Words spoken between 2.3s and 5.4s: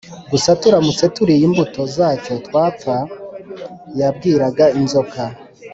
twapfa yabwiraga Inzoka